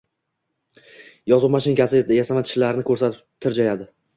Yozuvchi 1.33 1.55
mashinkasi 1.57 2.01
yasama 2.17 2.45
tishlarini 2.49 2.89
ko’rsatib 2.91 3.25
tirjayadi… 3.47 3.93